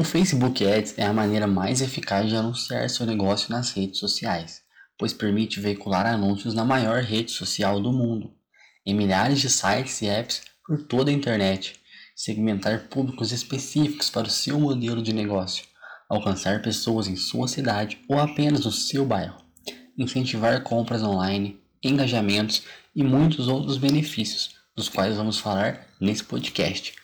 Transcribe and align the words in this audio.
O 0.00 0.02
Facebook 0.02 0.66
Ads 0.66 0.94
é 0.96 1.04
a 1.04 1.12
maneira 1.12 1.46
mais 1.46 1.82
eficaz 1.82 2.26
de 2.26 2.34
anunciar 2.34 2.88
seu 2.88 3.04
negócio 3.04 3.50
nas 3.50 3.72
redes 3.72 3.98
sociais, 3.98 4.62
pois 4.98 5.12
permite 5.12 5.60
veicular 5.60 6.06
anúncios 6.06 6.54
na 6.54 6.64
maior 6.64 7.02
rede 7.02 7.30
social 7.30 7.78
do 7.78 7.92
mundo, 7.92 8.32
em 8.86 8.94
milhares 8.94 9.38
de 9.42 9.50
sites 9.50 10.00
e 10.00 10.06
apps 10.06 10.40
por 10.66 10.84
toda 10.84 11.10
a 11.10 11.12
internet, 11.12 11.78
segmentar 12.16 12.88
públicos 12.88 13.30
específicos 13.30 14.08
para 14.08 14.26
o 14.26 14.30
seu 14.30 14.58
modelo 14.58 15.02
de 15.02 15.12
negócio, 15.12 15.66
alcançar 16.08 16.62
pessoas 16.62 17.06
em 17.06 17.14
sua 17.14 17.46
cidade 17.46 17.98
ou 18.08 18.18
apenas 18.18 18.64
no 18.64 18.72
seu 18.72 19.04
bairro, 19.04 19.44
incentivar 19.98 20.62
compras 20.62 21.02
online, 21.02 21.60
engajamentos 21.84 22.62
e 22.96 23.04
muitos 23.04 23.48
outros 23.48 23.76
benefícios, 23.76 24.54
dos 24.74 24.88
quais 24.88 25.18
vamos 25.18 25.38
falar 25.38 25.86
nesse 26.00 26.24
podcast 26.24 26.94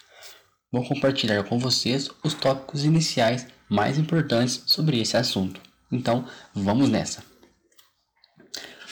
vou 0.76 0.84
compartilhar 0.84 1.42
com 1.44 1.58
vocês 1.58 2.10
os 2.22 2.34
tópicos 2.34 2.84
iniciais 2.84 3.46
mais 3.66 3.96
importantes 3.96 4.62
sobre 4.66 5.00
esse 5.00 5.16
assunto. 5.16 5.58
Então, 5.90 6.26
vamos 6.54 6.90
nessa. 6.90 7.24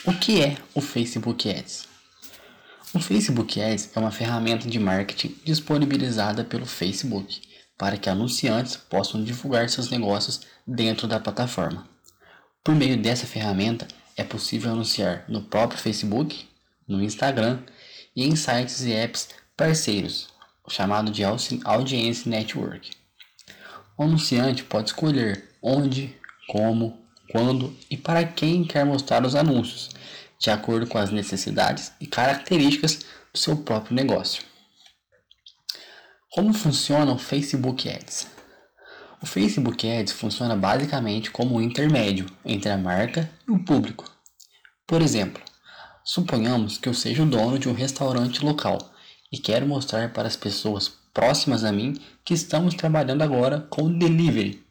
O 0.06 0.12
que 0.14 0.42
é 0.42 0.56
o 0.74 0.80
Facebook 0.80 1.50
Ads? 1.50 1.86
O 2.94 3.00
Facebook 3.00 3.60
Ads 3.60 3.90
é 3.94 3.98
uma 3.98 4.10
ferramenta 4.10 4.66
de 4.66 4.78
marketing 4.78 5.36
disponibilizada 5.44 6.42
pelo 6.42 6.64
Facebook 6.64 7.42
para 7.76 7.98
que 7.98 8.08
anunciantes 8.08 8.76
possam 8.76 9.22
divulgar 9.22 9.68
seus 9.68 9.90
negócios 9.90 10.40
dentro 10.66 11.06
da 11.06 11.20
plataforma. 11.20 11.86
Por 12.62 12.74
meio 12.74 12.96
dessa 12.96 13.26
ferramenta, 13.26 13.86
é 14.16 14.24
possível 14.24 14.72
anunciar 14.72 15.24
no 15.28 15.42
próprio 15.42 15.80
Facebook, 15.80 16.48
no 16.88 17.02
Instagram 17.02 17.58
e 18.16 18.24
em 18.24 18.36
sites 18.36 18.82
e 18.82 18.92
apps 18.92 19.28
parceiros, 19.56 20.28
chamado 20.68 21.10
de 21.10 21.22
Audience 21.24 22.28
Network. 22.28 22.90
O 23.96 24.02
anunciante 24.02 24.64
pode 24.64 24.88
escolher 24.88 25.50
onde, 25.62 26.16
como, 26.48 27.04
quando 27.30 27.76
e 27.90 27.96
para 27.96 28.24
quem 28.24 28.64
quer 28.64 28.84
mostrar 28.84 29.24
os 29.24 29.34
anúncios, 29.34 29.90
de 30.38 30.50
acordo 30.50 30.86
com 30.86 30.98
as 30.98 31.10
necessidades 31.10 31.92
e 32.00 32.06
características 32.06 33.04
do 33.32 33.38
seu 33.38 33.56
próprio 33.56 33.94
negócio. 33.94 34.42
Como 36.30 36.52
funciona 36.52 37.12
o 37.12 37.18
Facebook 37.18 37.88
Ads? 37.88 38.26
O 39.22 39.26
Facebook 39.26 39.88
Ads 39.88 40.12
funciona 40.12 40.56
basicamente 40.56 41.30
como 41.30 41.56
um 41.56 41.60
intermédio 41.60 42.26
entre 42.44 42.70
a 42.70 42.76
marca 42.76 43.30
e 43.48 43.52
o 43.52 43.58
público. 43.58 44.04
Por 44.86 45.00
exemplo, 45.00 45.42
suponhamos 46.04 46.76
que 46.76 46.88
eu 46.88 46.94
seja 46.94 47.22
o 47.22 47.26
dono 47.26 47.58
de 47.58 47.68
um 47.68 47.72
restaurante 47.72 48.44
local 48.44 48.93
e 49.34 49.38
quero 49.38 49.66
mostrar 49.66 50.12
para 50.12 50.28
as 50.28 50.36
pessoas 50.36 50.88
próximas 51.12 51.64
a 51.64 51.72
mim 51.72 52.00
que 52.24 52.32
estamos 52.32 52.72
trabalhando 52.72 53.22
agora 53.22 53.66
com 53.68 53.92
delivery 53.98 54.64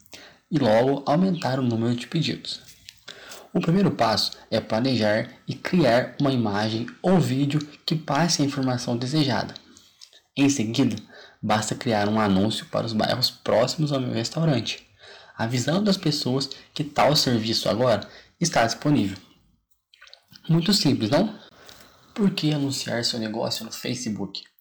e 0.50 0.58
logo 0.58 1.04
aumentar 1.06 1.60
o 1.60 1.64
número 1.64 1.94
de 1.94 2.08
pedidos. 2.08 2.62
O 3.54 3.60
primeiro 3.60 3.92
passo 3.92 4.32
é 4.50 4.62
planejar 4.62 5.30
e 5.46 5.54
criar 5.54 6.16
uma 6.18 6.32
imagem 6.32 6.88
ou 7.02 7.20
vídeo 7.20 7.60
que 7.86 7.94
passe 7.94 8.42
a 8.42 8.46
informação 8.46 8.96
desejada. 8.96 9.54
Em 10.34 10.50
seguida, 10.50 10.96
basta 11.42 11.76
criar 11.76 12.08
um 12.08 12.18
anúncio 12.18 12.66
para 12.68 12.86
os 12.86 12.94
bairros 12.94 13.30
próximos 13.30 13.92
ao 13.92 14.00
meu 14.00 14.14
restaurante, 14.14 14.88
avisando 15.38 15.90
as 15.90 15.98
pessoas 15.98 16.50
que 16.74 16.86
tal 16.86 17.18
serviço 17.18 17.68
agora 17.68 18.08
está 18.40 18.66
disponível. 18.66 19.18
Muito 20.48 20.72
simples, 20.72 21.10
não? 21.10 21.38
Por 22.14 22.32
que 22.32 22.54
anunciar 22.54 23.04
seu 23.04 23.20
negócio 23.20 23.66
no 23.66 23.74
Facebook? 23.74 24.53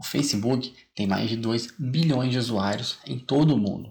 O 0.00 0.04
Facebook 0.04 0.74
tem 0.94 1.06
mais 1.06 1.28
de 1.28 1.36
2 1.36 1.74
bilhões 1.78 2.30
de 2.30 2.38
usuários 2.38 2.96
em 3.06 3.18
todo 3.18 3.54
o 3.54 3.58
mundo. 3.58 3.90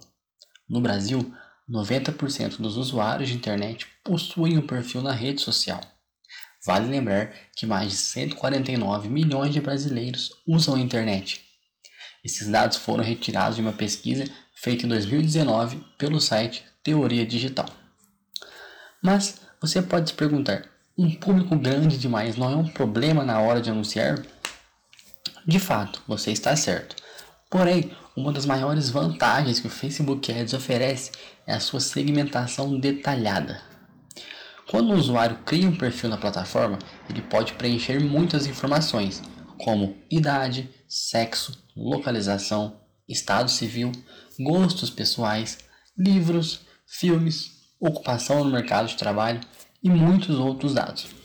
No 0.67 0.81
Brasil, 0.81 1.31
90% 1.69 2.57
dos 2.57 2.77
usuários 2.77 3.29
de 3.29 3.35
internet 3.35 3.85
possuem 4.03 4.57
um 4.57 4.65
perfil 4.65 5.03
na 5.03 5.11
rede 5.11 5.39
social. 5.39 5.79
Vale 6.65 6.87
lembrar 6.87 7.31
que 7.55 7.67
mais 7.67 7.91
de 7.91 7.97
149 7.97 9.07
milhões 9.07 9.53
de 9.53 9.61
brasileiros 9.61 10.31
usam 10.47 10.73
a 10.73 10.79
internet. 10.79 11.45
Esses 12.25 12.47
dados 12.47 12.77
foram 12.77 13.03
retirados 13.03 13.57
de 13.57 13.61
uma 13.61 13.71
pesquisa 13.71 14.25
feita 14.55 14.87
em 14.87 14.89
2019 14.89 15.85
pelo 15.95 16.19
site 16.19 16.65
Teoria 16.83 17.23
Digital. 17.23 17.69
Mas 18.99 19.39
você 19.61 19.79
pode 19.79 20.09
se 20.09 20.15
perguntar: 20.15 20.67
um 20.97 21.13
público 21.13 21.55
grande 21.55 21.99
demais 21.99 22.35
não 22.35 22.51
é 22.51 22.55
um 22.55 22.67
problema 22.67 23.23
na 23.23 23.39
hora 23.39 23.61
de 23.61 23.69
anunciar? 23.69 24.25
De 25.49 25.59
fato, 25.59 26.03
você 26.07 26.31
está 26.31 26.55
certo. 26.55 26.95
Porém, 27.49 27.91
uma 28.15 28.31
das 28.31 28.45
maiores 28.45 28.91
vantagens 28.91 29.59
que 29.59 29.65
o 29.65 29.71
Facebook 29.71 30.31
Ads 30.31 30.53
oferece 30.53 31.11
é 31.47 31.53
a 31.55 31.59
sua 31.59 31.79
segmentação 31.79 32.79
detalhada. 32.79 33.59
Quando 34.69 34.91
o 34.91 34.95
usuário 34.95 35.39
cria 35.43 35.67
um 35.67 35.75
perfil 35.75 36.07
na 36.07 36.17
plataforma, 36.17 36.77
ele 37.09 37.23
pode 37.23 37.53
preencher 37.53 37.99
muitas 37.99 38.45
informações, 38.45 39.23
como 39.57 39.97
idade, 40.11 40.69
sexo, 40.87 41.57
localização, 41.75 42.79
estado 43.07 43.49
civil, 43.49 43.91
gostos 44.39 44.91
pessoais, 44.91 45.57
livros, 45.97 46.59
filmes, 46.85 47.53
ocupação 47.79 48.43
no 48.43 48.51
mercado 48.51 48.87
de 48.87 48.97
trabalho 48.97 49.41
e 49.81 49.89
muitos 49.89 50.37
outros 50.37 50.75
dados. 50.75 51.18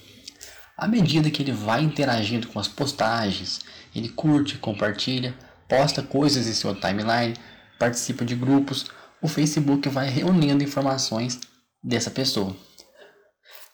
À 0.77 0.89
medida 0.89 1.31
que 1.31 1.41
ele 1.41 1.53
vai 1.53 1.83
interagindo 1.83 2.49
com 2.49 2.59
as 2.59 2.67
postagens, 2.67 3.61
ele 3.95 4.09
curte, 4.09 4.59
compartilha, 4.59 5.33
posta 5.69 6.03
coisas 6.03 6.49
em 6.49 6.53
sua 6.53 6.75
timeline, 6.75 7.37
participa 7.79 8.25
de 8.25 8.35
grupos, 8.35 8.87
o 9.23 9.29
Facebook 9.29 9.89
vai 9.89 10.11
reunindo 10.11 10.65
informações 10.65 11.39
dessa 11.83 12.11
pessoa. 12.11 12.57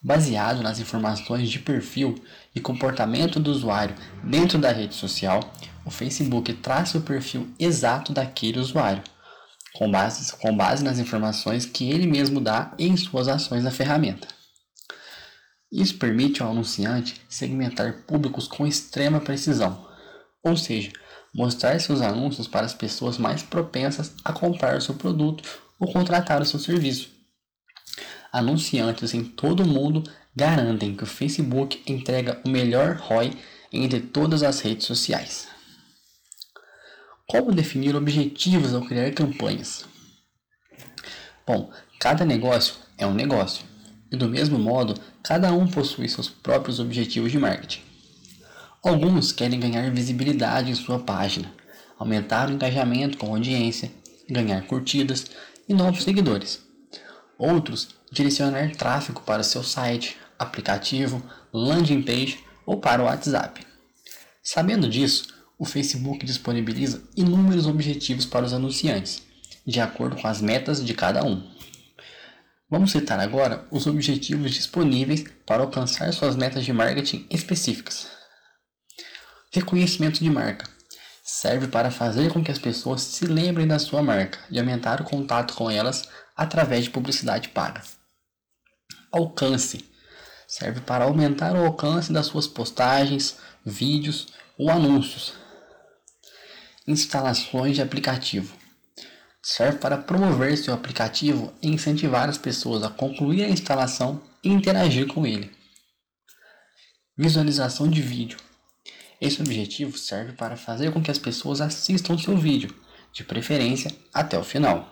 Baseado 0.03 0.62
nas 0.62 0.78
informações 0.78 1.50
de 1.50 1.59
perfil 1.59 2.22
e 2.55 2.60
comportamento 2.60 3.41
do 3.41 3.50
usuário 3.50 3.94
dentro 4.22 4.59
da 4.59 4.71
rede 4.71 4.94
social, 4.94 5.41
o 5.87 5.91
Facebook 5.91 6.53
traça 6.55 6.99
o 6.99 7.03
perfil 7.03 7.49
exato 7.59 8.12
daquele 8.12 8.59
usuário, 8.59 9.03
com 9.75 9.91
base, 9.91 10.33
com 10.37 10.55
base 10.55 10.84
nas 10.84 10.99
informações 10.99 11.65
que 11.65 11.91
ele 11.91 12.06
mesmo 12.06 12.41
dá 12.41 12.72
em 12.78 12.94
suas 12.97 13.27
ações 13.27 13.65
na 13.65 13.71
ferramenta. 13.71 14.40
Isso 15.71 15.99
permite 15.99 16.43
ao 16.43 16.51
anunciante 16.51 17.21
segmentar 17.29 18.03
públicos 18.07 18.49
com 18.49 18.67
extrema 18.67 19.21
precisão, 19.21 19.87
ou 20.43 20.57
seja, 20.57 20.93
mostrar 21.33 21.81
seus 21.81 22.01
anúncios 22.01 22.49
para 22.49 22.67
as 22.67 22.75
pessoas 22.75 23.19
mais 23.19 23.43
propensas 23.43 24.13
a 24.25 24.33
comprar 24.33 24.77
o 24.77 24.81
seu 24.81 24.95
produto 24.95 25.45
ou 25.79 25.93
contratar 25.93 26.43
o 26.43 26.45
seu 26.45 26.59
serviço. 26.59 27.11
Anunciantes 28.33 29.15
em 29.15 29.25
todo 29.25 29.63
o 29.63 29.67
mundo 29.67 30.03
garantem 30.35 30.95
que 30.95 31.05
o 31.05 31.07
Facebook 31.07 31.83
entrega 31.87 32.41
o 32.45 32.49
melhor 32.49 32.97
ROI 32.97 33.37
entre 33.73 34.01
todas 34.01 34.43
as 34.43 34.61
redes 34.61 34.87
sociais. 34.87 35.49
Como 37.27 37.53
definir 37.53 37.95
objetivos 37.95 38.75
ao 38.75 38.85
criar 38.85 39.13
campanhas? 39.13 39.85
Bom, 41.47 41.73
cada 41.99 42.25
negócio 42.25 42.75
é 42.99 43.07
um 43.07 43.15
negócio, 43.15 43.65
e 44.10 44.16
do 44.16 44.28
mesmo 44.28 44.59
modo, 44.59 44.94
cada 45.22 45.53
um 45.53 45.66
possui 45.66 46.09
seus 46.09 46.28
próprios 46.28 46.81
objetivos 46.81 47.31
de 47.31 47.38
marketing. 47.38 47.81
Alguns 48.82 49.31
querem 49.31 49.60
ganhar 49.60 49.91
visibilidade 49.91 50.71
em 50.71 50.75
sua 50.75 50.98
página, 50.98 51.53
aumentar 51.98 52.48
o 52.48 52.53
engajamento 52.53 53.19
com 53.19 53.26
a 53.26 53.37
audiência, 53.37 53.93
ganhar 54.28 54.66
curtidas 54.66 55.26
e 55.69 55.75
novos 55.75 56.03
seguidores. 56.03 56.60
Outros, 57.38 57.88
direcionar 58.10 58.75
tráfego 58.76 59.21
para 59.21 59.43
seu 59.43 59.62
site, 59.62 60.16
aplicativo, 60.38 61.22
landing 61.53 62.03
page 62.03 62.38
ou 62.65 62.78
para 62.78 63.03
o 63.03 63.04
WhatsApp. 63.04 63.66
Sabendo 64.42 64.88
disso, 64.88 65.28
o 65.59 65.66
Facebook 65.66 66.25
disponibiliza 66.25 67.03
inúmeros 67.15 67.66
objetivos 67.66 68.24
para 68.24 68.47
os 68.47 68.54
anunciantes, 68.54 69.22
de 69.66 69.78
acordo 69.78 70.16
com 70.16 70.27
as 70.27 70.41
metas 70.41 70.83
de 70.83 70.95
cada 70.95 71.22
um. 71.22 71.47
Vamos 72.71 72.93
citar 72.93 73.19
agora 73.19 73.67
os 73.69 73.89
objetivos 73.89 74.53
disponíveis 74.53 75.25
para 75.45 75.61
alcançar 75.61 76.13
suas 76.13 76.37
metas 76.37 76.65
de 76.65 76.72
marketing 76.72 77.27
específicas. 77.28 78.07
Reconhecimento 79.53 80.22
de 80.22 80.31
marca. 80.31 80.71
Serve 81.25 81.67
para 81.67 81.91
fazer 81.91 82.33
com 82.33 82.45
que 82.45 82.51
as 82.53 82.61
pessoas 82.61 83.03
se 83.03 83.27
lembrem 83.27 83.67
da 83.67 83.81
sua 83.81 84.05
marca 84.05 84.39
e 84.49 84.61
aumentar 84.61 85.01
o 85.01 85.05
contato 85.05 85.55
com 85.55 85.69
elas 85.69 86.09
através 86.37 86.84
de 86.84 86.91
publicidade 86.91 87.49
paga. 87.49 87.83
Alcance. 89.11 89.84
Serve 90.47 90.81
para 90.81 91.05
aumentar 91.05 91.57
o 91.57 91.66
alcance 91.66 92.13
das 92.13 92.27
suas 92.27 92.47
postagens, 92.47 93.37
vídeos 93.66 94.28
ou 94.57 94.71
anúncios. 94.71 95.33
Instalações 96.87 97.75
de 97.75 97.83
aplicativo. 97.83 98.59
Serve 99.42 99.78
para 99.78 99.98
promover 99.98 100.57
seu 100.57 100.75
aplicativo 100.75 101.53
e 101.63 101.69
incentivar 101.69 102.28
as 102.28 102.39
pessoas 102.39 102.83
a 102.83 102.91
concluir 102.91 103.45
a 103.45 103.48
instalação 103.48 104.22
e 104.45 104.48
interagir 104.48 105.07
com 105.07 105.27
ele. 105.27 105.51
Visualização 107.16 107.89
de 107.89 108.01
vídeo 108.01 108.39
esse 109.21 109.42
objetivo 109.42 109.98
serve 109.98 110.33
para 110.33 110.57
fazer 110.57 110.92
com 110.92 111.03
que 111.03 111.10
as 111.10 111.19
pessoas 111.19 111.60
assistam 111.60 112.16
seu 112.16 112.37
vídeo, 112.39 112.75
de 113.13 113.22
preferência 113.22 113.95
até 114.15 114.39
o 114.39 114.42
final. 114.42 114.91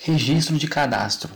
Registro 0.00 0.58
de 0.58 0.68
cadastro. 0.68 1.30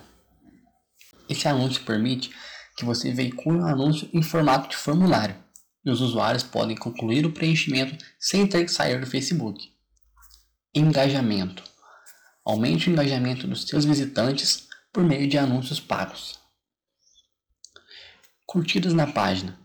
Esse 1.27 1.49
anúncio 1.49 1.83
permite 1.85 2.31
que 2.77 2.85
você 2.85 3.13
veicule 3.13 3.61
um 3.61 3.67
anúncio 3.67 4.11
em 4.13 4.23
formato 4.23 4.69
de 4.69 4.77
formulário 4.77 5.37
e 5.83 5.91
os 5.91 6.03
usuários 6.03 6.43
podem 6.43 6.77
concluir 6.77 7.25
o 7.25 7.33
preenchimento 7.33 8.05
sem 8.19 8.47
ter 8.47 8.65
que 8.65 8.71
sair 8.71 9.01
do 9.01 9.07
Facebook. 9.07 9.74
Engajamento. 10.77 11.63
Aumente 12.45 12.91
o 12.91 12.93
engajamento 12.93 13.47
dos 13.47 13.63
seus 13.63 13.85
visitantes 13.85 14.67
por 14.93 15.05
meio 15.05 15.29
de 15.29 15.39
anúncios 15.39 15.79
pagos. 15.79 16.37
Curtidas 18.45 18.93
na 18.93 19.07
página. 19.07 19.57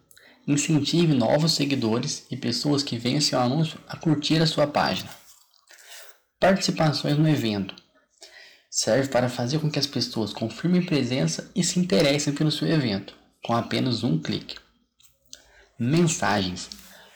Incentive 0.47 1.15
novos 1.15 1.53
seguidores 1.53 2.27
e 2.29 2.38
pessoas 2.38 2.83
que 2.83 2.95
veem 2.95 3.19
seu 3.19 3.39
anúncio 3.39 3.79
a 3.88 3.97
curtir 3.97 4.39
a 4.39 4.45
sua 4.45 4.67
página. 4.67 5.09
Participações 6.39 7.17
no 7.17 7.27
evento. 7.27 7.73
Serve 8.69 9.09
para 9.09 9.29
fazer 9.29 9.57
com 9.57 9.71
que 9.71 9.79
as 9.79 9.88
pessoas 9.88 10.31
confirmem 10.31 10.85
presença 10.85 11.50
e 11.55 11.63
se 11.63 11.79
interessem 11.79 12.35
pelo 12.35 12.51
seu 12.51 12.67
evento, 12.67 13.15
com 13.44 13.55
apenas 13.55 14.03
um 14.03 14.21
clique. 14.21 14.57
Mensagens. 15.79 16.69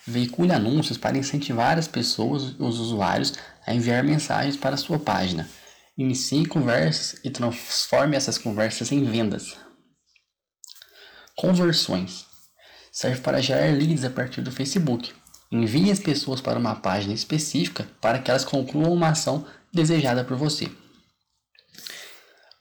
Veicule 0.05 0.51
anúncios 0.51 0.97
para 0.97 1.17
incentivar 1.17 1.77
as 1.77 1.87
pessoas 1.87 2.55
e 2.59 2.61
os 2.61 2.77
usuários 2.79 3.33
a 3.65 3.73
enviar 3.73 4.03
mensagens 4.03 4.57
para 4.57 4.77
sua 4.77 4.99
página. 4.99 5.49
Inicie 5.97 6.45
conversas 6.45 7.19
e 7.23 7.29
transforme 7.29 8.17
essas 8.17 8.37
conversas 8.37 8.91
em 8.91 9.03
vendas. 9.03 9.55
Conversões. 11.35 12.25
Serve 12.91 13.21
para 13.21 13.41
gerar 13.41 13.71
leads 13.73 14.03
a 14.03 14.09
partir 14.09 14.41
do 14.41 14.51
Facebook. 14.51 15.13
Envie 15.51 15.91
as 15.91 15.99
pessoas 15.99 16.41
para 16.41 16.57
uma 16.57 16.75
página 16.75 17.13
específica 17.13 17.87
para 18.01 18.19
que 18.19 18.31
elas 18.31 18.43
concluam 18.43 18.91
uma 18.91 19.09
ação 19.09 19.45
desejada 19.71 20.23
por 20.23 20.37
você. 20.37 20.71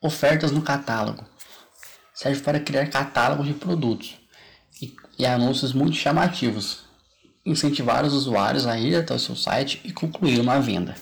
Ofertas 0.01 0.51
no 0.51 0.63
catálogo. 0.63 1.25
Serve 2.15 2.43
para 2.43 2.61
criar 2.61 2.89
catálogos 2.89 3.47
de 3.47 3.55
produtos 3.55 4.17
e, 4.81 4.95
e 5.19 5.25
anúncios 5.25 5.73
muito 5.73 5.97
chamativos. 5.97 6.85
Incentivar 7.45 8.05
os 8.05 8.13
usuários 8.13 8.67
a 8.67 8.79
ir 8.79 8.95
até 8.95 9.13
o 9.13 9.19
seu 9.19 9.35
site 9.35 9.81
e 9.85 9.93
concluir 9.93 10.39
uma 10.39 10.61
venda. 10.61 10.95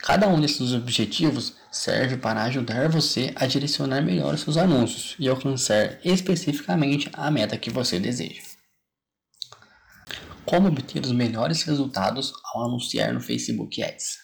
Cada 0.00 0.28
um 0.28 0.40
desses 0.40 0.72
objetivos 0.72 1.54
serve 1.72 2.16
para 2.16 2.42
ajudar 2.44 2.88
você 2.88 3.32
a 3.34 3.46
direcionar 3.46 4.00
melhor 4.00 4.34
os 4.34 4.42
seus 4.42 4.56
anúncios 4.56 5.16
e 5.18 5.28
alcançar 5.28 5.98
especificamente 6.04 7.10
a 7.12 7.30
meta 7.30 7.58
que 7.58 7.70
você 7.70 7.98
deseja. 7.98 8.42
Como 10.44 10.68
obter 10.68 11.02
os 11.04 11.12
melhores 11.12 11.62
resultados 11.62 12.32
ao 12.54 12.64
anunciar 12.64 13.12
no 13.12 13.20
Facebook 13.20 13.82
Ads? 13.82 14.18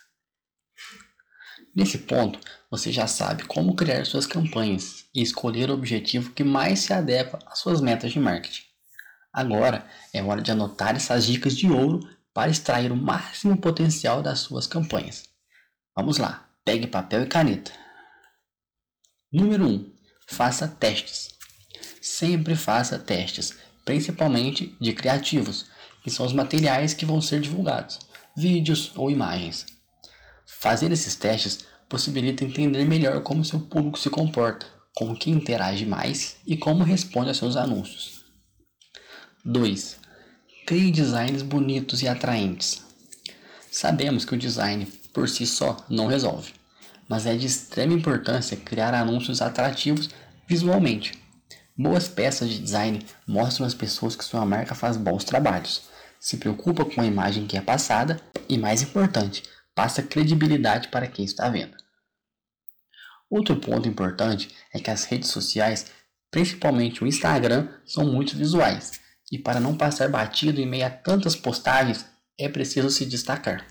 Nesse 1.74 1.98
ponto, 1.98 2.38
você 2.70 2.92
já 2.92 3.06
sabe 3.06 3.44
como 3.44 3.74
criar 3.74 4.06
suas 4.06 4.26
campanhas 4.26 5.06
e 5.14 5.22
escolher 5.22 5.70
o 5.70 5.74
objetivo 5.74 6.32
que 6.32 6.44
mais 6.44 6.80
se 6.80 6.92
adequa 6.92 7.38
às 7.46 7.58
suas 7.58 7.80
metas 7.80 8.12
de 8.12 8.20
marketing. 8.20 8.73
Agora 9.34 9.84
é 10.12 10.22
hora 10.22 10.40
de 10.40 10.52
anotar 10.52 10.94
essas 10.94 11.26
dicas 11.26 11.56
de 11.56 11.68
ouro 11.68 12.08
para 12.32 12.52
extrair 12.52 12.92
o 12.92 12.96
máximo 12.96 13.56
potencial 13.56 14.22
das 14.22 14.38
suas 14.38 14.64
campanhas. 14.64 15.24
Vamos 15.96 16.18
lá, 16.18 16.48
pegue 16.64 16.86
papel 16.86 17.24
e 17.24 17.26
caneta. 17.26 17.72
Número 19.32 19.66
1. 19.66 19.92
Faça 20.28 20.68
testes. 20.68 21.34
Sempre 22.00 22.54
faça 22.54 22.96
testes, 22.96 23.58
principalmente 23.84 24.76
de 24.80 24.92
criativos, 24.92 25.66
que 26.04 26.10
são 26.10 26.24
os 26.24 26.32
materiais 26.32 26.94
que 26.94 27.04
vão 27.04 27.20
ser 27.20 27.40
divulgados, 27.40 27.98
vídeos 28.36 28.92
ou 28.94 29.10
imagens. 29.10 29.66
Fazer 30.46 30.92
esses 30.92 31.16
testes 31.16 31.66
possibilita 31.88 32.44
entender 32.44 32.84
melhor 32.84 33.20
como 33.24 33.44
seu 33.44 33.58
público 33.58 33.98
se 33.98 34.10
comporta, 34.10 34.66
com 34.94 35.12
quem 35.16 35.34
interage 35.34 35.84
mais 35.84 36.36
e 36.46 36.56
como 36.56 36.84
responde 36.84 37.30
a 37.30 37.34
seus 37.34 37.56
anúncios. 37.56 38.23
2. 39.46 39.98
Crie 40.66 40.90
designs 40.90 41.42
bonitos 41.42 42.00
e 42.00 42.08
atraentes. 42.08 42.82
Sabemos 43.70 44.24
que 44.24 44.34
o 44.34 44.38
design 44.38 44.86
por 45.12 45.28
si 45.28 45.46
só 45.46 45.76
não 45.86 46.06
resolve, 46.06 46.54
mas 47.06 47.26
é 47.26 47.36
de 47.36 47.46
extrema 47.46 47.92
importância 47.92 48.56
criar 48.56 48.94
anúncios 48.94 49.42
atrativos 49.42 50.08
visualmente. 50.48 51.22
Boas 51.76 52.08
peças 52.08 52.48
de 52.48 52.58
design 52.58 53.04
mostram 53.26 53.66
às 53.66 53.74
pessoas 53.74 54.16
que 54.16 54.24
sua 54.24 54.46
marca 54.46 54.74
faz 54.74 54.96
bons 54.96 55.24
trabalhos, 55.24 55.90
se 56.18 56.38
preocupa 56.38 56.82
com 56.82 57.02
a 57.02 57.06
imagem 57.06 57.46
que 57.46 57.58
é 57.58 57.60
passada 57.60 58.18
e, 58.48 58.56
mais 58.56 58.80
importante, 58.80 59.42
passa 59.74 60.02
credibilidade 60.02 60.88
para 60.88 61.06
quem 61.06 61.22
está 61.22 61.50
vendo. 61.50 61.76
Outro 63.28 63.56
ponto 63.56 63.86
importante 63.86 64.48
é 64.72 64.80
que 64.80 64.90
as 64.90 65.04
redes 65.04 65.28
sociais, 65.28 65.92
principalmente 66.30 67.04
o 67.04 67.06
Instagram, 67.06 67.68
são 67.84 68.10
muito 68.10 68.38
visuais, 68.38 69.03
e 69.30 69.38
para 69.38 69.60
não 69.60 69.76
passar 69.76 70.08
batido 70.08 70.60
em 70.60 70.66
meio 70.66 70.86
a 70.86 70.90
tantas 70.90 71.34
postagens, 71.34 72.04
é 72.38 72.48
preciso 72.48 72.90
se 72.90 73.06
destacar. 73.06 73.66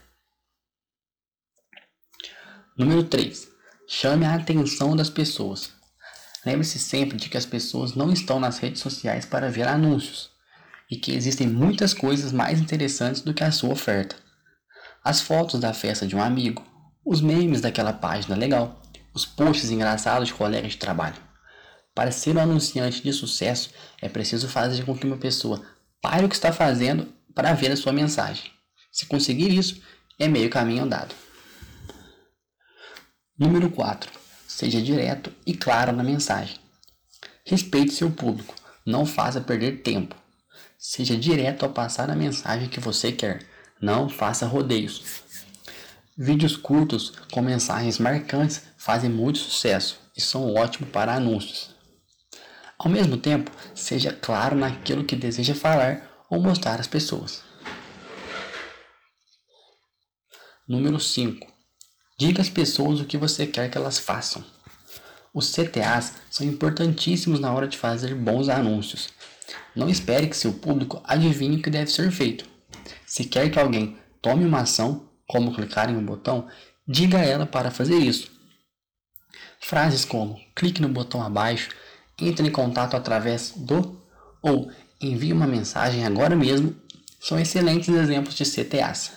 Número 2.77 3.03
3. 3.03 3.47
Chame 3.88 4.25
a 4.25 4.35
atenção 4.35 4.95
das 4.95 5.09
pessoas. 5.09 5.71
Lembre-se 6.45 6.79
sempre 6.79 7.17
de 7.17 7.29
que 7.29 7.38
as 7.38 7.45
pessoas 7.45 7.94
não 7.94 8.11
estão 8.11 8.39
nas 8.39 8.57
redes 8.57 8.81
sociais 8.81 9.25
para 9.25 9.50
ver 9.50 9.67
anúncios 9.67 10.31
e 10.89 10.97
que 10.97 11.13
existem 11.13 11.47
muitas 11.47 11.94
coisas 11.94 12.31
mais 12.31 12.59
interessantes 12.59 13.21
do 13.21 13.33
que 13.33 13.44
a 13.44 13.51
sua 13.51 13.71
oferta 13.71 14.23
as 15.03 15.19
fotos 15.19 15.59
da 15.59 15.73
festa 15.73 16.07
de 16.07 16.15
um 16.15 16.21
amigo, 16.21 16.63
os 17.06 17.19
memes 17.19 17.59
daquela 17.59 17.91
página 17.91 18.38
legal, 18.38 18.81
os 19.13 19.25
posts 19.25 19.69
engraçados 19.69 20.29
de 20.29 20.33
colegas 20.33 20.71
de 20.71 20.77
trabalho. 20.77 21.21
Para 21.94 22.12
ser 22.12 22.36
um 22.36 22.42
anunciante 22.42 23.01
de 23.01 23.13
sucesso, 23.13 23.69
é 24.01 24.10
preciso 24.10 24.48
fazer 24.48 24.84
com 24.86 24.98
que 24.98 25.06
uma 25.06 25.18
pessoa 25.18 25.63
pare 26.01 26.25
o 26.25 26.30
que 26.30 26.36
está 26.36 26.51
fazendo 26.51 27.13
para 27.34 27.54
ver 27.54 27.72
a 27.72 27.78
sua 27.78 27.94
mensagem. 27.94 28.51
Se 28.92 29.06
conseguir 29.06 29.51
isso, 29.51 29.81
é 30.19 30.28
meio 30.28 30.50
caminho 30.50 30.84
andado. 30.84 31.13
Número 33.38 33.69
4. 33.69 34.12
Seja 34.48 34.81
direto 34.81 35.34
e 35.45 35.56
claro 35.56 35.92
na 35.92 36.04
mensagem. 36.04 36.57
Respeite 37.45 37.94
seu 37.94 38.12
público, 38.12 38.56
não 38.86 39.06
faça 39.06 39.42
perder 39.42 39.81
tempo. 39.81 40.16
Seja 40.78 41.18
direto 41.18 41.63
ao 41.63 41.72
passar 41.72 42.10
a 42.10 42.16
mensagem 42.16 42.69
que 42.69 42.80
você 42.80 43.12
quer 43.12 43.45
não 43.84 44.07
faça 44.07 44.45
rodeios. 44.45 45.22
Vídeos 46.18 46.56
curtos 46.56 47.12
com 47.30 47.42
mensagens 47.42 48.00
marcantes 48.00 48.62
fazem 48.78 49.09
muito 49.09 49.40
sucesso 49.40 50.00
e 50.16 50.21
são 50.21 50.54
ótimos 50.54 50.90
para 50.90 51.14
anúncios. 51.14 51.72
Ao 52.83 52.92
mesmo 52.92 53.16
tempo, 53.16 53.49
seja 53.73 54.11
claro 54.11 54.57
naquilo 54.57 55.06
que 55.06 55.16
deseja 55.16 55.56
falar 55.56 56.25
ou 56.30 56.42
mostrar 56.42 56.81
às 56.81 56.87
pessoas. 56.87 57.42
Número 60.68 60.99
5. 60.99 61.47
Diga 62.19 62.42
às 62.42 62.49
pessoas 62.49 62.99
o 62.99 63.06
que 63.06 63.18
você 63.18 63.47
quer 63.47 63.71
que 63.71 63.78
elas 63.78 63.99
façam. 63.99 64.44
Os 65.33 65.49
CTAs 65.49 66.16
são 66.30 66.45
importantíssimos 66.45 67.40
na 67.40 67.54
hora 67.54 67.69
de 67.69 67.78
fazer 67.78 68.13
bons 68.16 68.49
anúncios. 68.49 69.09
Não 69.73 69.90
espere 69.90 70.28
que 70.28 70.35
seu 70.35 70.54
público 70.54 71.02
adivinhe 71.06 71.57
o 71.57 71.61
que 71.61 71.69
deve 71.69 71.90
ser 71.90 72.11
feito. 72.11 72.45
Se 73.06 73.23
quer 73.23 73.49
que 73.49 73.59
alguém 73.59 73.97
tome 74.21 74.44
uma 74.44 74.59
ação, 74.59 75.09
como 75.25 75.56
clicar 75.56 75.90
em 75.90 75.95
um 75.95 76.06
botão, 76.06 76.49
diga 76.85 77.19
a 77.19 77.25
ela 77.25 77.45
para 77.45 77.71
fazer 77.71 77.97
isso. 77.97 78.30
Frases 79.61 80.04
como 80.04 80.37
clique 80.54 80.81
no 80.81 80.90
botão 80.90 81.23
abaixo, 81.23 81.69
entre 82.19 82.47
em 82.47 82.51
contato 82.51 82.95
através 82.95 83.53
do 83.55 84.01
ou 84.41 84.71
envie 85.01 85.33
uma 85.33 85.47
mensagem 85.47 86.05
agora 86.05 86.35
mesmo 86.35 86.75
são 87.19 87.39
excelentes 87.39 87.89
exemplos 87.89 88.35
de 88.35 88.43
CTAs. 88.43 89.11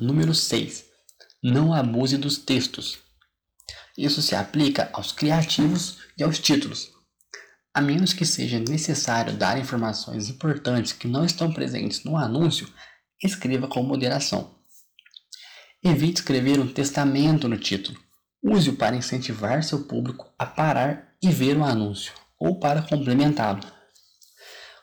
Número 0.00 0.34
6. 0.34 0.84
Não 1.42 1.72
abuse 1.72 2.16
dos 2.16 2.38
textos. 2.38 2.98
Isso 3.96 4.22
se 4.22 4.34
aplica 4.34 4.88
aos 4.92 5.12
criativos 5.12 5.98
e 6.16 6.22
aos 6.22 6.38
títulos. 6.38 6.90
A 7.74 7.80
menos 7.80 8.12
que 8.12 8.24
seja 8.24 8.58
necessário 8.58 9.34
dar 9.34 9.58
informações 9.58 10.28
importantes 10.28 10.92
que 10.92 11.06
não 11.06 11.24
estão 11.24 11.52
presentes 11.52 12.02
no 12.04 12.16
anúncio, 12.16 12.68
escreva 13.22 13.68
com 13.68 13.82
moderação. 13.82 14.58
Evite 15.84 16.20
escrever 16.20 16.58
um 16.58 16.66
testamento 16.72 17.48
no 17.48 17.58
título. 17.58 18.01
Use-o 18.42 18.74
para 18.74 18.96
incentivar 18.96 19.62
seu 19.62 19.84
público 19.84 20.28
a 20.38 20.44
parar 20.44 21.14
e 21.22 21.28
ver 21.30 21.56
o 21.56 21.64
anúncio, 21.64 22.12
ou 22.38 22.58
para 22.58 22.82
complementá-lo. 22.82 23.60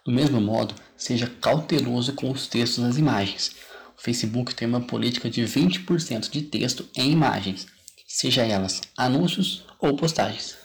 Do 0.06 0.12
mesmo 0.12 0.39
modo, 0.39 0.74
seja 0.96 1.28
cauteloso 1.42 2.13
com 2.13 2.32
os 2.32 2.48
textos 2.48 2.84
nas 2.84 2.98
imagens. 2.98 3.51
O 3.98 4.01
Facebook 4.01 4.56
tem 4.56 4.68
uma 4.68 4.82
política 4.82 5.30
de 5.30 5.42
20% 5.44 6.30
de 6.30 6.42
texto 6.44 6.88
em 6.96 7.12
imagens, 7.12 7.68
seja 8.08 8.46
elas 8.46 8.82
anúncios 8.96 9.66
ou 9.78 9.96
postagens. 9.96 10.58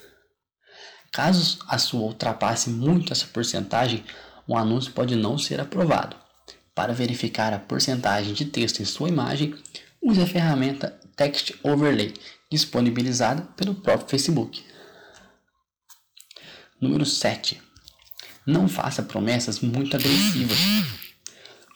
Caso 1.12 1.58
a 1.68 1.78
sua 1.78 2.00
ultrapasse 2.00 2.70
muito 2.70 3.12
essa 3.12 3.26
porcentagem, 3.26 4.04
o 4.46 4.56
anúncio 4.56 4.92
pode 4.92 5.16
não 5.16 5.36
ser 5.36 5.60
aprovado. 5.60 6.16
Para 6.74 6.92
verificar 6.92 7.52
a 7.52 7.58
porcentagem 7.58 8.34
de 8.34 8.44
texto 8.44 8.80
em 8.80 8.84
sua 8.84 9.08
imagem, 9.08 9.54
use 10.02 10.20
a 10.20 10.26
ferramenta 10.26 10.98
Text 11.16 11.54
Overlay, 11.62 12.14
disponibilizada 12.54 13.42
pelo 13.56 13.74
próprio 13.74 14.08
Facebook. 14.08 14.64
Número 16.80 17.04
7. 17.04 17.60
Não 18.46 18.68
faça 18.68 19.02
promessas 19.02 19.60
muito 19.60 19.96
agressivas. 19.96 20.58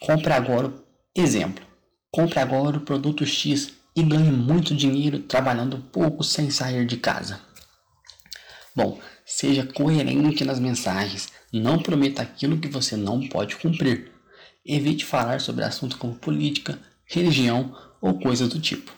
Compre 0.01 0.33
agora, 0.33 0.73
exemplo, 1.15 1.65
compre 2.11 2.39
agora 2.39 2.77
o 2.77 2.83
produto 2.83 3.27
X 3.27 3.73
e 3.97 4.03
ganhe 4.03 4.31
muito 4.31 4.75
dinheiro 4.75 5.19
trabalhando 5.21 5.79
pouco 5.79 6.23
sem 6.23 6.51
sair 6.51 6.87
de 6.87 6.97
casa. 6.97 7.41
Bom, 8.77 9.01
seja 9.27 9.67
coerente 9.67 10.45
nas 10.45 10.61
mensagens, 10.61 11.29
não 11.53 11.79
prometa 11.79 12.23
aquilo 12.23 12.59
que 12.59 12.69
você 12.69 12.97
não 12.97 13.27
pode 13.29 13.57
cumprir. 13.57 14.13
Evite 14.65 15.05
falar 15.05 15.41
sobre 15.41 15.65
assuntos 15.65 15.97
como 15.97 16.15
política, 16.15 16.79
religião 17.07 17.75
ou 18.01 18.21
coisas 18.21 18.49
do 18.49 18.61
tipo. 18.61 18.98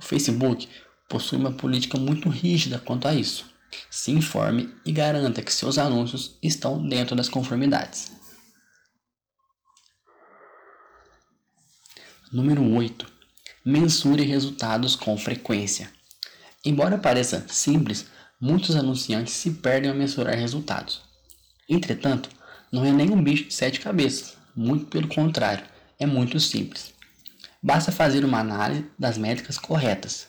O 0.00 0.02
Facebook 0.02 0.66
possui 1.10 1.38
uma 1.38 1.52
política 1.52 1.98
muito 1.98 2.30
rígida 2.30 2.78
quanto 2.78 3.06
a 3.06 3.14
isso. 3.14 3.44
Se 3.90 4.10
informe 4.10 4.74
e 4.84 4.90
garanta 4.90 5.42
que 5.42 5.52
seus 5.52 5.76
anúncios 5.76 6.38
estão 6.42 6.88
dentro 6.88 7.14
das 7.14 7.28
conformidades. 7.28 8.10
Número 12.32 12.64
8. 12.74 13.06
Mensure 13.62 14.22
resultados 14.22 14.96
com 14.96 15.18
frequência. 15.18 15.92
Embora 16.64 16.96
pareça 16.96 17.44
simples, 17.48 18.06
muitos 18.40 18.74
anunciantes 18.74 19.34
se 19.34 19.50
perdem 19.50 19.90
ao 19.90 19.96
mensurar 19.96 20.34
resultados. 20.34 21.02
Entretanto, 21.68 22.30
não 22.72 22.84
é 22.86 22.90
nenhum 22.90 23.22
bicho 23.22 23.44
de 23.44 23.54
sete 23.54 23.80
cabeças, 23.80 24.36
muito 24.56 24.86
pelo 24.86 25.08
contrário, 25.08 25.64
é 25.98 26.06
muito 26.06 26.40
simples. 26.40 26.94
Basta 27.62 27.92
fazer 27.92 28.24
uma 28.24 28.38
análise 28.38 28.86
das 28.98 29.18
métricas 29.18 29.58
corretas. 29.58 30.26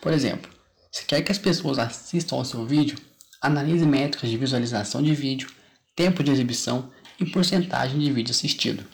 Por 0.00 0.12
exemplo, 0.12 0.50
se 0.92 1.04
quer 1.04 1.22
que 1.22 1.32
as 1.32 1.38
pessoas 1.38 1.78
assistam 1.78 2.36
ao 2.36 2.44
seu 2.44 2.64
vídeo, 2.64 2.98
analise 3.40 3.84
métricas 3.84 4.30
de 4.30 4.36
visualização 4.36 5.02
de 5.02 5.14
vídeo, 5.14 5.50
tempo 5.96 6.22
de 6.22 6.30
exibição 6.30 6.90
e 7.18 7.26
porcentagem 7.26 7.98
de 7.98 8.12
vídeo 8.12 8.30
assistido. 8.30 8.84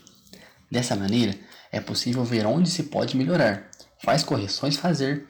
Dessa 0.71 0.97
maneira, 0.97 1.39
é 1.71 1.81
possível 1.81 2.25
ver 2.25 2.47
onde 2.47 2.71
se 2.71 2.85
pode 2.85 3.17
melhorar, 3.17 3.71
quais 4.03 4.23
correções 4.23 4.77
fazer 4.77 5.27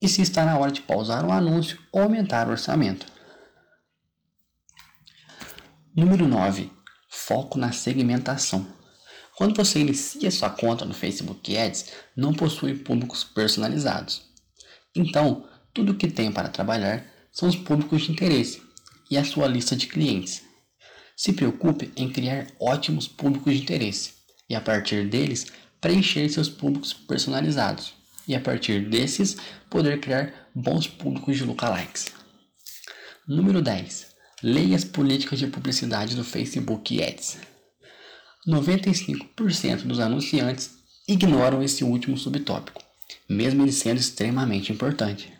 e 0.00 0.08
se 0.08 0.20
está 0.20 0.44
na 0.44 0.58
hora 0.58 0.72
de 0.72 0.82
pausar 0.82 1.24
o 1.24 1.32
anúncio 1.32 1.78
ou 1.90 2.02
aumentar 2.02 2.48
o 2.48 2.50
orçamento. 2.50 3.06
Número 5.94 6.26
9. 6.26 6.70
Foco 7.08 7.58
na 7.58 7.72
segmentação. 7.72 8.66
Quando 9.36 9.56
você 9.56 9.80
inicia 9.80 10.30
sua 10.30 10.50
conta 10.50 10.84
no 10.84 10.92
Facebook 10.92 11.56
Ads, 11.56 11.86
não 12.14 12.34
possui 12.34 12.74
públicos 12.74 13.24
personalizados. 13.24 14.22
Então, 14.94 15.46
tudo 15.72 15.92
o 15.92 15.94
que 15.96 16.08
tem 16.08 16.30
para 16.30 16.50
trabalhar 16.50 17.06
são 17.32 17.48
os 17.48 17.56
públicos 17.56 18.02
de 18.02 18.12
interesse 18.12 18.62
e 19.10 19.16
a 19.16 19.24
sua 19.24 19.46
lista 19.46 19.74
de 19.74 19.86
clientes. 19.86 20.42
Se 21.16 21.32
preocupe 21.32 21.90
em 21.96 22.10
criar 22.10 22.46
ótimos 22.60 23.08
públicos 23.08 23.54
de 23.54 23.62
interesse 23.62 24.12
e, 24.48 24.54
a 24.54 24.60
partir 24.60 25.08
deles, 25.08 25.46
preencher 25.80 26.28
seus 26.28 26.48
públicos 26.48 26.92
personalizados 26.92 27.94
e, 28.28 28.34
a 28.34 28.40
partir 28.40 28.88
desses, 28.88 29.36
poder 29.70 30.00
criar 30.00 30.32
bons 30.54 30.86
públicos 30.86 31.36
de 31.36 31.44
lookalikes. 31.44 32.12
Número 33.26 33.62
10. 33.62 34.08
Leia 34.42 34.76
as 34.76 34.84
políticas 34.84 35.38
de 35.38 35.46
publicidade 35.46 36.16
do 36.16 36.24
Facebook 36.24 37.02
Ads. 37.02 37.51
95% 38.46 39.82
dos 39.84 40.00
anunciantes 40.00 40.70
ignoram 41.06 41.62
esse 41.62 41.84
último 41.84 42.16
subtópico, 42.16 42.82
mesmo 43.28 43.62
ele 43.62 43.72
sendo 43.72 43.98
extremamente 43.98 44.72
importante. 44.72 45.32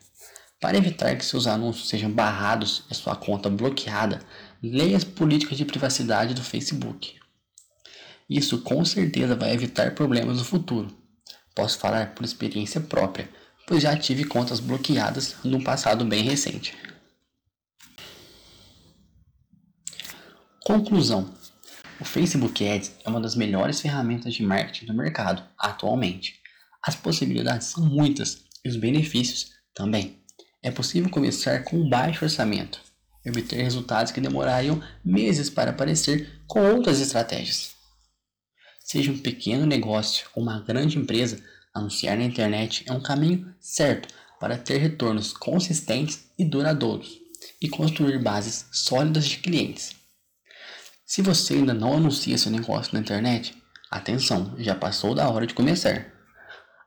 Para 0.60 0.76
evitar 0.76 1.16
que 1.16 1.24
seus 1.24 1.48
anúncios 1.48 1.88
sejam 1.88 2.10
barrados 2.10 2.84
e 2.88 2.94
sua 2.94 3.16
conta 3.16 3.50
bloqueada, 3.50 4.22
leia 4.62 4.96
as 4.96 5.02
políticas 5.02 5.58
de 5.58 5.64
privacidade 5.64 6.34
do 6.34 6.44
Facebook. 6.44 7.16
Isso 8.30 8.58
com 8.60 8.84
certeza 8.84 9.34
vai 9.34 9.52
evitar 9.52 9.96
problemas 9.96 10.38
no 10.38 10.44
futuro. 10.44 10.96
Posso 11.54 11.78
falar 11.78 12.14
por 12.14 12.24
experiência 12.24 12.80
própria, 12.80 13.28
pois 13.66 13.82
já 13.82 13.96
tive 13.96 14.24
contas 14.24 14.60
bloqueadas 14.60 15.34
num 15.42 15.62
passado 15.62 16.04
bem 16.04 16.22
recente. 16.22 16.76
Conclusão: 20.64 21.34
O 22.02 22.04
Facebook 22.04 22.68
Ads 22.68 22.96
é 23.04 23.08
uma 23.08 23.20
das 23.20 23.36
melhores 23.36 23.80
ferramentas 23.80 24.34
de 24.34 24.42
marketing 24.42 24.86
do 24.86 24.92
mercado 24.92 25.40
atualmente. 25.56 26.34
As 26.84 26.96
possibilidades 26.96 27.68
são 27.68 27.86
muitas 27.86 28.42
e 28.64 28.68
os 28.68 28.74
benefícios 28.74 29.52
também. 29.72 30.18
É 30.60 30.72
possível 30.72 31.08
começar 31.08 31.62
com 31.62 31.76
um 31.76 31.88
baixo 31.88 32.24
orçamento 32.24 32.80
e 33.24 33.30
obter 33.30 33.62
resultados 33.62 34.10
que 34.10 34.20
demorariam 34.20 34.82
meses 35.04 35.48
para 35.48 35.70
aparecer 35.70 36.42
com 36.48 36.72
outras 36.72 37.00
estratégias. 37.00 37.76
Seja 38.84 39.12
um 39.12 39.18
pequeno 39.18 39.64
negócio 39.64 40.26
ou 40.34 40.42
uma 40.42 40.58
grande 40.58 40.98
empresa, 40.98 41.40
anunciar 41.72 42.18
na 42.18 42.24
internet 42.24 42.82
é 42.84 42.92
um 42.92 43.00
caminho 43.00 43.54
certo 43.60 44.12
para 44.40 44.58
ter 44.58 44.78
retornos 44.78 45.32
consistentes 45.32 46.24
e 46.36 46.44
duradouros 46.44 47.20
e 47.60 47.68
construir 47.68 48.20
bases 48.20 48.66
sólidas 48.72 49.26
de 49.26 49.36
clientes. 49.36 50.01
Se 51.12 51.20
você 51.20 51.52
ainda 51.52 51.74
não 51.74 51.92
anuncia 51.92 52.38
seu 52.38 52.50
negócio 52.50 52.94
na 52.94 53.00
internet, 53.00 53.54
atenção, 53.90 54.54
já 54.56 54.74
passou 54.74 55.14
da 55.14 55.28
hora 55.28 55.46
de 55.46 55.52
começar. 55.52 56.10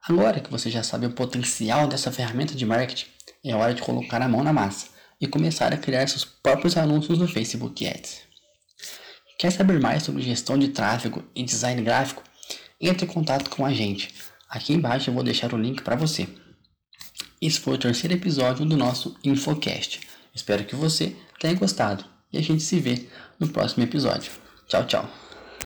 Agora 0.01 0.39
que 0.39 0.49
você 0.49 0.71
já 0.71 0.81
sabe 0.81 1.05
o 1.05 1.11
potencial 1.11 1.87
dessa 1.87 2.11
ferramenta 2.11 2.55
de 2.55 2.65
marketing, 2.65 3.05
é 3.43 3.53
hora 3.53 3.75
de 3.75 3.83
colocar 3.83 4.19
a 4.23 4.27
mão 4.27 4.43
na 4.43 4.51
massa 4.51 4.87
e 5.21 5.27
começar 5.27 5.71
a 5.71 5.77
criar 5.77 6.07
seus 6.07 6.25
próprios 6.25 6.75
anúncios 6.75 7.19
no 7.19 7.27
Facebook 7.27 7.87
Ads. 7.87 8.21
Quer 9.37 9.51
saber 9.51 9.79
mais 9.79 10.01
sobre 10.01 10.23
gestão 10.23 10.57
de 10.57 10.69
tráfego 10.69 11.23
e 11.35 11.43
design 11.43 11.83
gráfico? 11.83 12.23
Entre 12.81 13.05
em 13.05 13.07
contato 13.07 13.51
com 13.51 13.63
a 13.63 13.75
gente. 13.75 14.11
Aqui 14.49 14.73
embaixo 14.73 15.11
eu 15.11 15.13
vou 15.13 15.23
deixar 15.23 15.53
o 15.53 15.57
link 15.57 15.83
para 15.83 15.95
você. 15.95 16.27
Esse 17.39 17.59
foi 17.59 17.75
o 17.75 17.77
terceiro 17.77 18.15
episódio 18.15 18.65
do 18.65 18.75
nosso 18.75 19.15
Infocast. 19.23 19.99
Espero 20.33 20.65
que 20.65 20.75
você 20.75 21.15
tenha 21.39 21.53
gostado 21.53 22.14
e 22.31 22.37
a 22.37 22.41
gente 22.41 22.63
se 22.63 22.79
vê 22.79 23.07
no 23.39 23.47
próximo 23.47 23.83
episódio. 23.83 24.31
Tchau, 24.67 24.85
tchau. 24.85 25.24